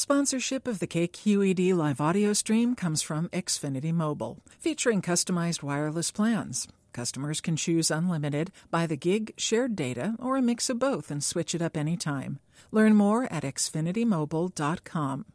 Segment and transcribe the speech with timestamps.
[0.00, 6.66] Sponsorship of the KQED live audio stream comes from Xfinity Mobile, featuring customized wireless plans.
[6.94, 11.22] Customers can choose unlimited, by the gig, shared data, or a mix of both and
[11.22, 12.38] switch it up anytime.
[12.72, 15.26] Learn more at xfinitymobile.com.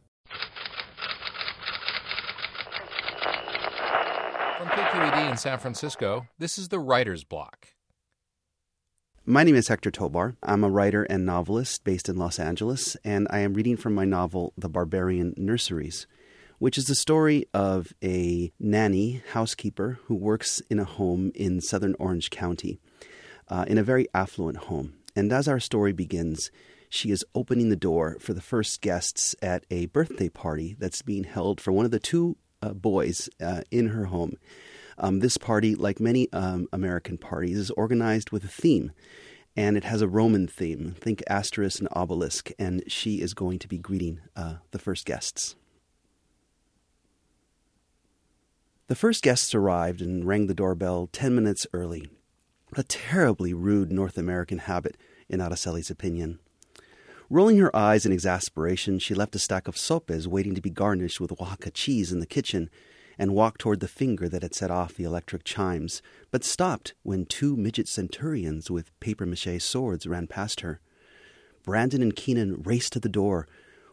[4.58, 7.68] From KQED in San Francisco, this is the Writer's Block.
[9.28, 10.36] My name is Hector Tobar.
[10.40, 14.04] I'm a writer and novelist based in Los Angeles, and I am reading from my
[14.04, 16.06] novel, The Barbarian Nurseries,
[16.60, 21.96] which is the story of a nanny housekeeper who works in a home in southern
[21.98, 22.78] Orange County,
[23.48, 24.94] uh, in a very affluent home.
[25.16, 26.52] And as our story begins,
[26.88, 31.24] she is opening the door for the first guests at a birthday party that's being
[31.24, 34.36] held for one of the two uh, boys uh, in her home.
[34.98, 38.92] Um, this party, like many um, American parties, is organized with a theme,
[39.56, 40.94] and it has a Roman theme.
[40.98, 45.56] Think Asterix and Obelix, and she is going to be greeting uh, the first guests.
[48.88, 52.08] The first guests arrived and rang the doorbell ten minutes early.
[52.76, 54.96] A terribly rude North American habit,
[55.28, 56.38] in Araceli's opinion.
[57.28, 61.20] Rolling her eyes in exasperation, she left a stack of sopes waiting to be garnished
[61.20, 62.70] with Oaxaca cheese in the kitchen
[63.18, 67.24] and walked toward the finger that had set off the electric chimes, but stopped when
[67.24, 70.80] two midget centurions with paper mache swords ran past her.
[71.64, 73.48] Brandon and Keenan raced to the door,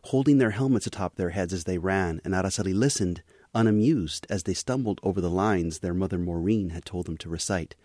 [0.06, 3.24] holding their helmets atop their heads as they ran, and Araceli listened,
[3.56, 7.76] unamused, as they stumbled over the lines their mother Maureen had told them to recite.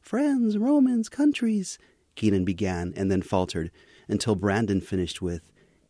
[0.00, 1.78] Friends, Romans, countries,
[2.14, 3.70] Keenan began, and then faltered,
[4.08, 5.42] until Brandon finished with,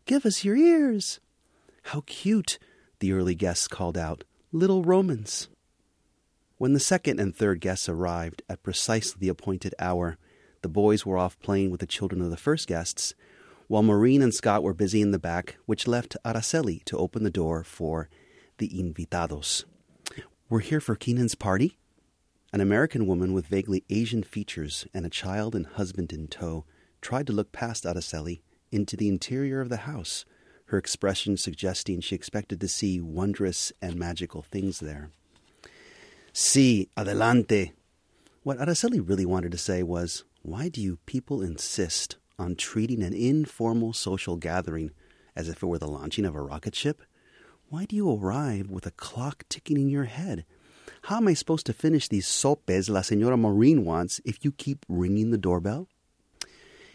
[0.05, 1.19] Give us your ears.
[1.83, 2.59] How cute,
[2.99, 5.49] the early guests called out little Romans.
[6.57, 10.17] When the second and third guests arrived at precisely the appointed hour,
[10.61, 13.13] the boys were off playing with the children of the first guests,
[13.67, 17.29] while Maureen and Scott were busy in the back, which left Araceli to open the
[17.29, 18.09] door for
[18.57, 19.65] the invitados.
[20.49, 21.77] We're here for Keenan's party?
[22.53, 26.63] An American woman with vaguely Asian features and a child and husband in tow
[27.01, 28.39] tried to look past Araceli
[28.71, 30.23] into the interior of the house
[30.67, 35.09] her expression suggesting she expected to see wondrous and magical things there.
[36.33, 37.71] Si, adelante.
[38.43, 43.13] What Araceli really wanted to say was, Why do you people insist on treating an
[43.13, 44.91] informal social gathering
[45.35, 47.01] as if it were the launching of a rocket ship?
[47.69, 50.45] Why do you arrive with a clock ticking in your head?
[51.03, 54.85] How am I supposed to finish these sopes La Senora Maureen wants if you keep
[54.87, 55.87] ringing the doorbell?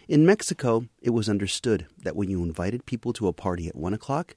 [0.09, 3.95] In Mexico, it was understood that when you invited people to a party at 1
[3.95, 4.35] o'clock,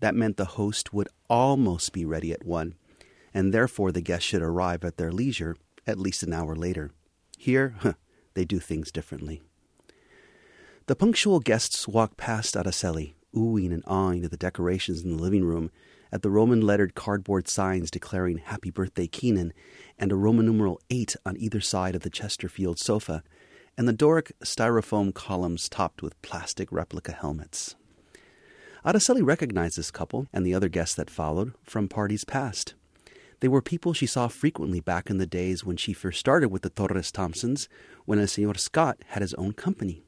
[0.00, 2.74] that meant the host would almost be ready at 1,
[3.34, 6.92] and therefore the guests should arrive at their leisure at least an hour later.
[7.36, 7.94] Here, huh,
[8.34, 9.42] they do things differently.
[10.86, 15.44] The punctual guests walked past Araceli, oohing and awing at the decorations in the living
[15.44, 15.70] room,
[16.12, 19.52] at the Roman lettered cardboard signs declaring Happy Birthday Keenan,
[19.98, 23.24] and a Roman numeral 8 on either side of the Chesterfield sofa,
[23.78, 27.76] and the Doric styrofoam columns topped with plastic replica helmets.
[28.84, 32.74] Araceli recognized this couple and the other guests that followed from parties past.
[33.38, 36.62] They were people she saw frequently back in the days when she first started with
[36.62, 37.68] the Torres Thompsons,
[38.04, 40.02] when El Senor Scott had his own company.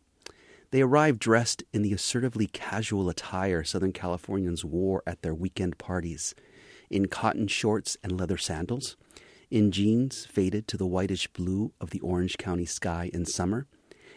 [0.72, 6.34] They arrived dressed in the assertively casual attire Southern Californians wore at their weekend parties,
[6.90, 8.96] in cotton shorts and leather sandals,
[9.50, 13.66] in jeans faded to the whitish blue of the Orange County sky in summer,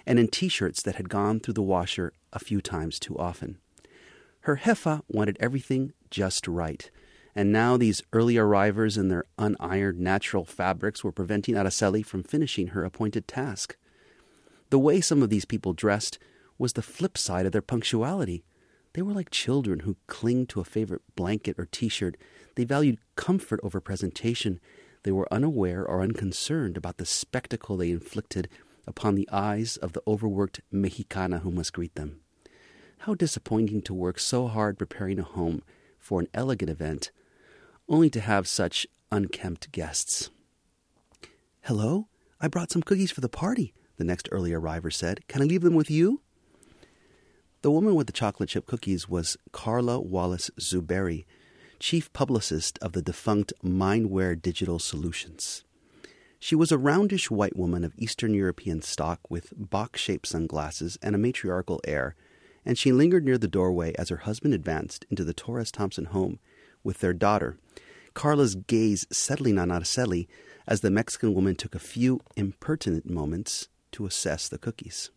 [0.05, 3.57] and in t shirts that had gone through the washer a few times too often.
[4.41, 6.89] Her Jefa wanted everything just right,
[7.35, 12.67] and now these early arrivers in their unironed natural fabrics were preventing Araceli from finishing
[12.67, 13.75] her appointed task.
[14.69, 16.19] The way some of these people dressed
[16.57, 18.43] was the flip side of their punctuality.
[18.93, 22.15] They were like children who cling to a favorite blanket or t shirt.
[22.55, 24.59] They valued comfort over presentation,
[25.03, 28.49] they were unaware or unconcerned about the spectacle they inflicted
[28.87, 32.21] upon the eyes of the overworked Mexicana who must greet them.
[32.99, 35.61] How disappointing to work so hard preparing a home
[35.99, 37.11] for an elegant event,
[37.87, 40.29] only to have such unkempt guests.
[41.61, 42.07] Hello,
[42.41, 45.27] I brought some cookies for the party, the next early arriver said.
[45.27, 46.21] Can I leave them with you?
[47.61, 51.25] The woman with the chocolate chip cookies was Carla Wallace Zuberi,
[51.83, 55.65] chief publicist of the defunct Mindware Digital Solutions.
[56.39, 61.13] She was a roundish white woman of Eastern European stock with box shaped sunglasses and
[61.13, 62.15] a matriarchal air,
[62.65, 66.39] and she lingered near the doorway as her husband advanced into the Torres Thompson home
[66.85, 67.57] with their daughter,
[68.13, 70.27] Carla's gaze settling on Araceli
[70.65, 75.11] as the Mexican woman took a few impertinent moments to assess the cookies.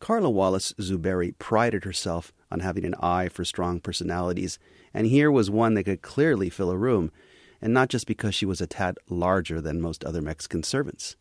[0.00, 4.58] Carla Wallace Zuberi prided herself on having an eye for strong personalities,
[4.94, 7.10] and here was one that could clearly fill a room,
[7.60, 11.16] and not just because she was a tad larger than most other Mexican servants.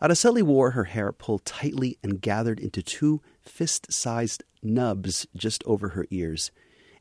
[0.00, 5.90] Araceli wore her hair pulled tightly and gathered into two fist sized nubs just over
[5.90, 6.50] her ears,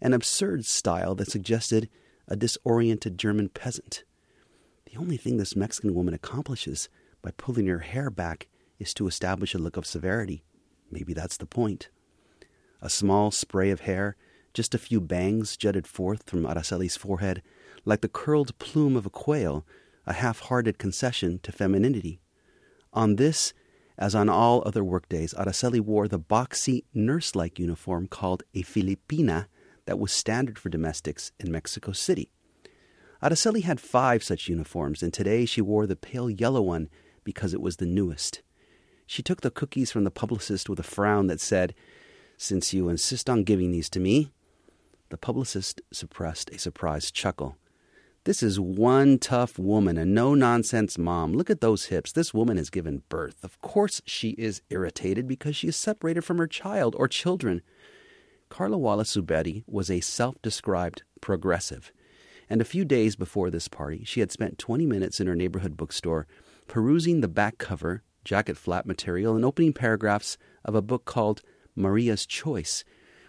[0.01, 1.89] an absurd style that suggested
[2.27, 4.03] a disoriented German peasant.
[4.85, 6.89] The only thing this Mexican woman accomplishes
[7.21, 8.47] by pulling her hair back
[8.79, 10.44] is to establish a look of severity.
[10.91, 11.89] Maybe that's the point.
[12.81, 14.16] A small spray of hair,
[14.54, 17.42] just a few bangs jutted forth from Araceli's forehead,
[17.86, 19.66] like the curled plume of a quail,
[20.06, 22.19] a half hearted concession to femininity.
[22.94, 23.54] On this,
[23.98, 29.45] as on all other workdays, Araceli wore the boxy, nurse like uniform called a Filipina
[29.86, 32.31] that was standard for domestics in Mexico City.
[33.22, 36.89] Araceli had five such uniforms, and today she wore the pale yellow one
[37.24, 38.42] because it was the newest.
[39.06, 41.75] She took the cookies from the publicist with a frown that said,
[42.41, 44.31] Since you insist on giving these to me.
[45.09, 47.55] The publicist suppressed a surprised chuckle.
[48.23, 51.33] This is one tough woman, a no nonsense mom.
[51.33, 52.11] Look at those hips.
[52.11, 53.43] This woman has given birth.
[53.43, 57.61] Of course, she is irritated because she is separated from her child or children.
[58.49, 61.91] Carla Wallace Zuberi was a self described progressive,
[62.49, 65.77] and a few days before this party, she had spent 20 minutes in her neighborhood
[65.77, 66.25] bookstore
[66.67, 71.44] perusing the back cover, jacket flap material, and opening paragraphs of a book called
[71.75, 72.83] Maria's Choice,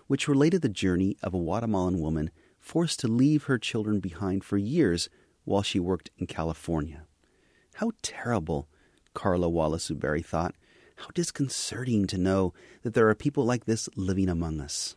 [0.06, 4.56] which related the journey of a Guatemalan woman forced to leave her children behind for
[4.56, 5.08] years
[5.44, 7.06] while she worked in California.
[7.74, 8.68] How terrible,
[9.14, 10.54] Carla Wallace Zuberi thought.
[10.96, 12.52] How disconcerting to know
[12.82, 14.96] that there are people like this living among us.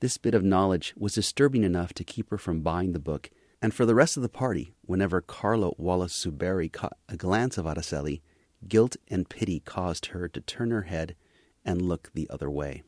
[0.00, 3.30] This bit of knowledge was disturbing enough to keep her from buying the book,
[3.62, 7.64] and for the rest of the party, whenever Carla Wallace Zuberi caught a glance of
[7.64, 8.20] Araceli,
[8.66, 11.16] guilt and pity caused her to turn her head
[11.64, 12.82] and look the other way.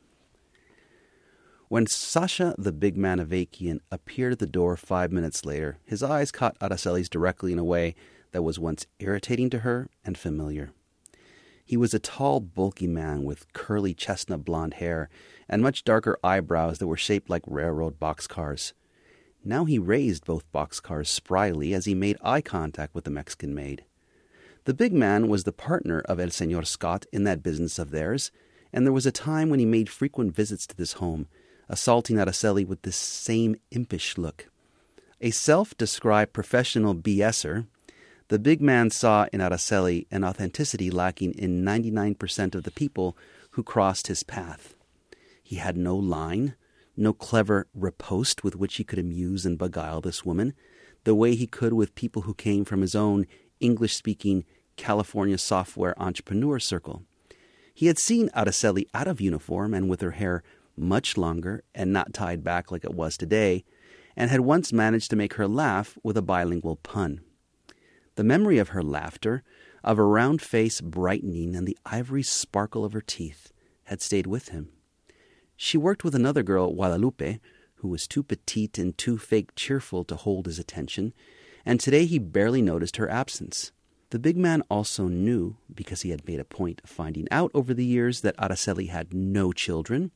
[1.69, 6.33] When Sasha the big man Avakian appeared at the door five minutes later, his eyes
[6.33, 7.95] caught Araceli's directly in a way
[8.33, 10.73] that was once irritating to her and familiar.
[11.65, 15.09] He was a tall, bulky man with curly chestnut blond hair
[15.49, 18.73] and much darker eyebrows that were shaped like railroad boxcars.
[19.45, 23.85] Now he raised both boxcars spryly as he made eye contact with the Mexican maid.
[24.65, 28.33] The big man was the partner of El Senor Scott in that business of theirs,
[28.73, 31.27] and there was a time when he made frequent visits to this home
[31.71, 34.51] assaulting Araceli with this same impish look.
[35.21, 37.67] A self described professional BSer,
[38.29, 43.17] the big man saw in Araceli an authenticity lacking in 99% of the people
[43.53, 44.75] who crossed his path.
[45.43, 46.55] He had no line,
[46.97, 50.55] no clever riposte with which he could amuse and beguile this woman,
[51.05, 53.27] the way he could with people who came from his own
[53.59, 54.45] English speaking
[54.77, 57.05] California software entrepreneur circle.
[57.81, 60.43] He had seen Araceli out of uniform and with her hair
[60.77, 63.65] much longer and not tied back like it was today,
[64.15, 67.23] and had once managed to make her laugh with a bilingual pun.
[68.17, 69.43] The memory of her laughter,
[69.83, 73.51] of her round face brightening and the ivory sparkle of her teeth,
[73.85, 74.69] had stayed with him.
[75.57, 77.41] She worked with another girl, Guadalupe,
[77.77, 81.15] who was too petite and too fake cheerful to hold his attention,
[81.65, 83.73] and today he barely noticed her absence.
[84.11, 87.73] The big man also knew, because he had made a point of finding out over
[87.73, 90.11] the years, that Araceli had no children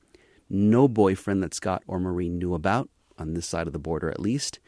[0.48, 2.88] no boyfriend that Scott or Marie knew about,
[3.18, 4.58] on this side of the border at least,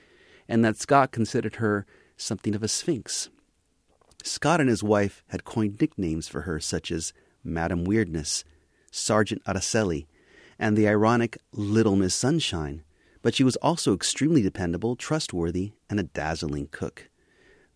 [0.48, 3.28] and that Scott considered her something of a sphinx.
[4.22, 7.12] Scott and his wife had coined nicknames for her, such as
[7.44, 8.44] Madam Weirdness,
[8.90, 10.06] Sergeant Araceli,
[10.58, 12.82] and the ironic Little Miss Sunshine,
[13.22, 17.10] but she was also extremely dependable, trustworthy, and a dazzling cook.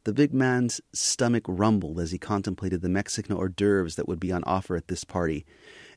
[0.05, 4.33] The big man's stomach rumbled as he contemplated the Mexican hors d'oeuvres that would be
[4.33, 5.45] on offer at this party,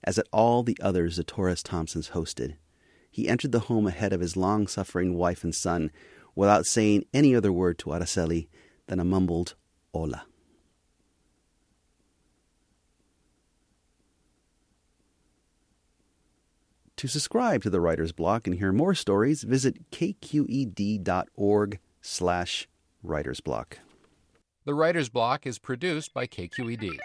[0.04, 2.56] as at all the others the Torres Thompsons hosted.
[3.10, 5.90] He entered the home ahead of his long suffering wife and son
[6.36, 8.48] without saying any other word to Araceli
[8.88, 9.56] than a mumbled
[9.94, 10.26] hola.
[16.98, 22.68] To subscribe to the Writer's Block and hear more stories, visit kqed.org slash
[23.06, 23.74] writersblock.
[24.66, 26.98] The Writer's Block is produced by KQED.